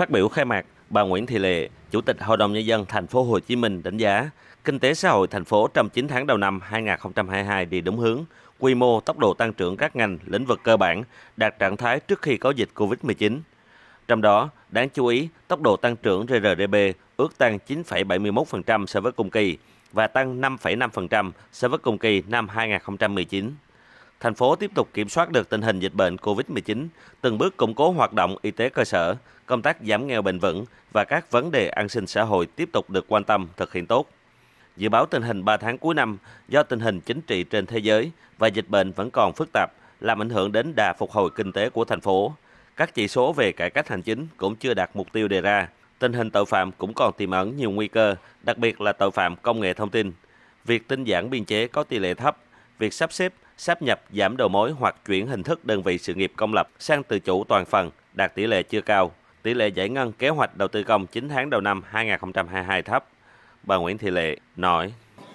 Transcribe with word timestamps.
Phát 0.00 0.10
biểu 0.10 0.28
khai 0.28 0.44
mạc, 0.44 0.66
bà 0.90 1.02
Nguyễn 1.02 1.26
Thị 1.26 1.38
Lệ, 1.38 1.68
Chủ 1.90 2.00
tịch 2.00 2.16
Hội 2.20 2.36
đồng 2.36 2.52
nhân 2.52 2.66
dân 2.66 2.86
thành 2.86 3.06
phố 3.06 3.22
Hồ 3.22 3.38
Chí 3.38 3.56
Minh 3.56 3.82
đánh 3.82 3.96
giá 3.96 4.30
kinh 4.64 4.78
tế 4.78 4.94
xã 4.94 5.10
hội 5.10 5.26
thành 5.26 5.44
phố 5.44 5.68
trong 5.74 5.88
9 5.88 6.08
tháng 6.08 6.26
đầu 6.26 6.36
năm 6.36 6.60
2022 6.62 7.64
đi 7.64 7.80
đúng 7.80 7.98
hướng, 7.98 8.24
quy 8.58 8.74
mô, 8.74 9.00
tốc 9.00 9.18
độ 9.18 9.34
tăng 9.34 9.52
trưởng 9.52 9.76
các 9.76 9.96
ngành, 9.96 10.18
lĩnh 10.26 10.44
vực 10.44 10.60
cơ 10.62 10.76
bản 10.76 11.04
đạt 11.36 11.58
trạng 11.58 11.76
thái 11.76 12.00
trước 12.00 12.22
khi 12.22 12.36
có 12.36 12.50
dịch 12.50 12.68
Covid-19. 12.74 13.38
Trong 14.08 14.20
đó, 14.20 14.50
đáng 14.68 14.88
chú 14.88 15.06
ý, 15.06 15.28
tốc 15.48 15.60
độ 15.60 15.76
tăng 15.76 15.96
trưởng 15.96 16.26
GRDP 16.26 16.76
ước 17.16 17.38
tăng 17.38 17.58
9,71% 17.68 18.86
so 18.86 19.00
với 19.00 19.12
cùng 19.12 19.30
kỳ 19.30 19.58
và 19.92 20.06
tăng 20.06 20.40
5,5% 20.40 21.30
so 21.52 21.68
với 21.68 21.78
cùng 21.78 21.98
kỳ 21.98 22.22
năm 22.28 22.48
2019. 22.48 23.52
Thành 24.20 24.34
phố 24.34 24.56
tiếp 24.56 24.70
tục 24.74 24.88
kiểm 24.94 25.08
soát 25.08 25.30
được 25.30 25.48
tình 25.48 25.62
hình 25.62 25.80
dịch 25.80 25.94
bệnh 25.94 26.16
COVID-19, 26.16 26.86
từng 27.20 27.38
bước 27.38 27.56
củng 27.56 27.74
cố 27.74 27.90
hoạt 27.90 28.12
động 28.12 28.36
y 28.42 28.50
tế 28.50 28.68
cơ 28.68 28.84
sở, 28.84 29.14
công 29.46 29.62
tác 29.62 29.76
giảm 29.86 30.06
nghèo 30.06 30.22
bền 30.22 30.38
vững 30.38 30.64
và 30.92 31.04
các 31.04 31.30
vấn 31.30 31.50
đề 31.50 31.68
an 31.68 31.88
sinh 31.88 32.06
xã 32.06 32.22
hội 32.22 32.46
tiếp 32.46 32.68
tục 32.72 32.90
được 32.90 33.04
quan 33.08 33.24
tâm 33.24 33.48
thực 33.56 33.72
hiện 33.72 33.86
tốt. 33.86 34.08
Dự 34.76 34.88
báo 34.88 35.06
tình 35.06 35.22
hình 35.22 35.44
3 35.44 35.56
tháng 35.56 35.78
cuối 35.78 35.94
năm 35.94 36.18
do 36.48 36.62
tình 36.62 36.80
hình 36.80 37.00
chính 37.00 37.20
trị 37.20 37.44
trên 37.44 37.66
thế 37.66 37.78
giới 37.78 38.10
và 38.38 38.48
dịch 38.48 38.68
bệnh 38.68 38.92
vẫn 38.92 39.10
còn 39.10 39.32
phức 39.32 39.48
tạp 39.52 39.70
làm 40.00 40.22
ảnh 40.22 40.30
hưởng 40.30 40.52
đến 40.52 40.72
đà 40.76 40.92
phục 40.92 41.10
hồi 41.10 41.30
kinh 41.34 41.52
tế 41.52 41.70
của 41.70 41.84
thành 41.84 42.00
phố. 42.00 42.34
Các 42.76 42.94
chỉ 42.94 43.08
số 43.08 43.32
về 43.32 43.52
cải 43.52 43.70
cách 43.70 43.88
hành 43.88 44.02
chính 44.02 44.26
cũng 44.36 44.56
chưa 44.56 44.74
đạt 44.74 44.90
mục 44.94 45.12
tiêu 45.12 45.28
đề 45.28 45.40
ra. 45.40 45.68
Tình 45.98 46.12
hình 46.12 46.30
tội 46.30 46.46
phạm 46.46 46.72
cũng 46.72 46.94
còn 46.94 47.12
tiềm 47.12 47.30
ẩn 47.30 47.56
nhiều 47.56 47.70
nguy 47.70 47.88
cơ, 47.88 48.14
đặc 48.42 48.58
biệt 48.58 48.80
là 48.80 48.92
tội 48.92 49.10
phạm 49.10 49.36
công 49.36 49.60
nghệ 49.60 49.74
thông 49.74 49.90
tin. 49.90 50.12
Việc 50.64 50.88
tinh 50.88 51.04
giản 51.04 51.30
biên 51.30 51.44
chế 51.44 51.66
có 51.66 51.82
tỷ 51.82 51.98
lệ 51.98 52.14
thấp, 52.14 52.36
việc 52.78 52.94
sắp 52.94 53.12
xếp, 53.12 53.32
sáp 53.60 53.82
nhập, 53.82 54.00
giảm 54.16 54.36
đầu 54.36 54.48
mối 54.48 54.72
hoặc 54.78 54.96
chuyển 55.06 55.26
hình 55.26 55.42
thức 55.42 55.64
đơn 55.64 55.82
vị 55.82 55.98
sự 55.98 56.14
nghiệp 56.14 56.32
công 56.36 56.54
lập 56.54 56.68
sang 56.78 57.02
tự 57.02 57.18
chủ 57.18 57.44
toàn 57.44 57.64
phần 57.64 57.90
đạt 58.14 58.34
tỷ 58.34 58.46
lệ 58.46 58.62
chưa 58.62 58.80
cao. 58.80 59.12
Tỷ 59.42 59.54
lệ 59.54 59.68
giải 59.68 59.88
ngân 59.88 60.12
kế 60.12 60.28
hoạch 60.28 60.56
đầu 60.56 60.68
tư 60.68 60.82
công 60.82 61.06
9 61.06 61.28
tháng 61.28 61.50
đầu 61.50 61.60
năm 61.60 61.82
2022 61.86 62.82
thấp. 62.82 63.04
Bà 63.62 63.76
Nguyễn 63.76 63.98
Thị 63.98 64.10
Lệ 64.10 64.36
nói: 64.56 64.92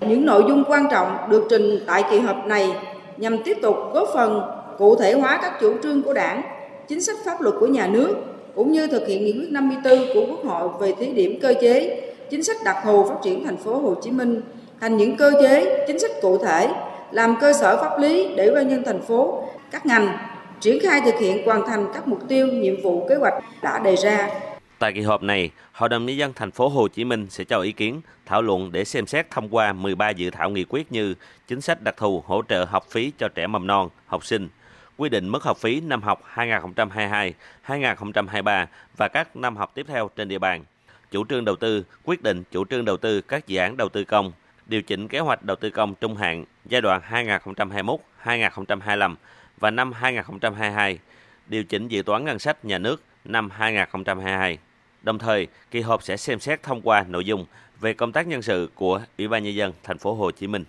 Những 0.00 0.26
nội 0.26 0.44
dung 0.48 0.64
quan 0.66 0.86
trọng 0.90 1.30
được 1.30 1.46
trình 1.50 1.78
tại 1.86 2.04
kỳ 2.10 2.18
họp 2.18 2.46
này 2.46 2.72
nhằm 3.16 3.42
tiếp 3.44 3.56
tục 3.62 3.76
góp 3.92 4.08
phần 4.14 4.42
cụ 4.78 4.96
thể 4.96 5.12
hóa 5.12 5.38
các 5.42 5.52
chủ 5.60 5.76
trương 5.82 6.02
của 6.02 6.12
Đảng, 6.12 6.42
chính 6.88 7.02
sách 7.02 7.16
pháp 7.24 7.40
luật 7.40 7.54
của 7.60 7.66
nhà 7.66 7.86
nước 7.86 8.16
cũng 8.54 8.72
như 8.72 8.86
thực 8.86 9.06
hiện 9.08 9.24
nghị 9.24 9.32
quyết 9.32 9.50
54 9.50 9.98
của 10.14 10.26
Quốc 10.26 10.44
hội 10.44 10.68
về 10.80 10.94
thí 10.98 11.12
điểm 11.12 11.38
cơ 11.40 11.54
chế 11.60 12.00
chính 12.30 12.42
sách 12.42 12.56
đặc 12.64 12.76
thù 12.84 13.08
phát 13.08 13.16
triển 13.24 13.44
thành 13.44 13.56
phố 13.56 13.78
Hồ 13.78 13.94
Chí 14.02 14.10
Minh 14.10 14.40
thành 14.80 14.96
những 14.96 15.16
cơ 15.16 15.32
chế 15.42 15.84
chính 15.86 15.98
sách 15.98 16.10
cụ 16.22 16.38
thể 16.38 16.68
làm 17.10 17.34
cơ 17.40 17.52
sở 17.52 17.82
pháp 17.82 18.00
lý 18.00 18.34
để 18.36 18.46
ủy 18.46 18.64
nhân 18.64 18.82
thành 18.86 19.02
phố 19.02 19.48
các 19.70 19.86
ngành 19.86 20.18
triển 20.60 20.78
khai 20.82 21.00
thực 21.04 21.14
hiện 21.20 21.46
hoàn 21.46 21.66
thành 21.66 21.86
các 21.94 22.08
mục 22.08 22.28
tiêu 22.28 22.46
nhiệm 22.46 22.82
vụ 22.82 23.06
kế 23.08 23.14
hoạch 23.14 23.34
đã 23.62 23.78
đề 23.78 23.96
ra. 23.96 24.28
Tại 24.78 24.92
kỳ 24.92 25.00
họp 25.00 25.22
này, 25.22 25.50
Hội 25.72 25.88
đồng 25.88 26.06
nhân 26.06 26.16
dân 26.16 26.32
thành 26.32 26.50
phố 26.50 26.68
Hồ 26.68 26.88
Chí 26.88 27.04
Minh 27.04 27.26
sẽ 27.30 27.44
cho 27.44 27.60
ý 27.60 27.72
kiến, 27.72 28.00
thảo 28.26 28.42
luận 28.42 28.72
để 28.72 28.84
xem 28.84 29.06
xét 29.06 29.30
thông 29.30 29.48
qua 29.48 29.72
13 29.72 30.10
dự 30.10 30.30
thảo 30.30 30.50
nghị 30.50 30.64
quyết 30.68 30.92
như 30.92 31.14
chính 31.48 31.60
sách 31.60 31.82
đặc 31.82 31.96
thù 31.96 32.22
hỗ 32.26 32.42
trợ 32.48 32.64
học 32.64 32.86
phí 32.90 33.12
cho 33.18 33.28
trẻ 33.28 33.46
mầm 33.46 33.66
non, 33.66 33.88
học 34.06 34.24
sinh, 34.24 34.48
quy 34.96 35.08
định 35.08 35.28
mức 35.28 35.42
học 35.42 35.58
phí 35.58 35.80
năm 35.80 36.02
học 36.02 36.22
2022-2023 36.34 38.66
và 38.96 39.08
các 39.08 39.36
năm 39.36 39.56
học 39.56 39.72
tiếp 39.74 39.86
theo 39.88 40.10
trên 40.16 40.28
địa 40.28 40.38
bàn, 40.38 40.64
chủ 41.10 41.24
trương 41.28 41.44
đầu 41.44 41.56
tư, 41.56 41.84
quyết 42.04 42.22
định 42.22 42.42
chủ 42.50 42.64
trương 42.64 42.84
đầu 42.84 42.96
tư 42.96 43.20
các 43.20 43.46
dự 43.46 43.58
án 43.58 43.76
đầu 43.76 43.88
tư 43.88 44.04
công, 44.04 44.32
điều 44.68 44.82
chỉnh 44.82 45.08
kế 45.08 45.18
hoạch 45.18 45.42
đầu 45.42 45.56
tư 45.56 45.70
công 45.70 45.94
trung 45.94 46.16
hạn 46.16 46.44
giai 46.64 46.80
đoạn 46.80 47.00
2021-2025 48.24 49.14
và 49.60 49.70
năm 49.70 49.92
2022, 49.92 50.98
điều 51.46 51.64
chỉnh 51.64 51.88
dự 51.88 52.02
toán 52.02 52.24
ngân 52.24 52.38
sách 52.38 52.64
nhà 52.64 52.78
nước 52.78 53.02
năm 53.24 53.50
2022. 53.50 54.58
Đồng 55.02 55.18
thời, 55.18 55.46
kỳ 55.70 55.80
họp 55.80 56.02
sẽ 56.02 56.16
xem 56.16 56.40
xét 56.40 56.62
thông 56.62 56.80
qua 56.82 57.04
nội 57.08 57.24
dung 57.24 57.46
về 57.80 57.92
công 57.92 58.12
tác 58.12 58.26
nhân 58.26 58.42
sự 58.42 58.70
của 58.74 59.00
Ủy 59.18 59.28
ban 59.28 59.44
nhân 59.44 59.54
dân 59.54 59.72
thành 59.82 59.98
phố 59.98 60.14
Hồ 60.14 60.30
Chí 60.30 60.46
Minh. 60.46 60.64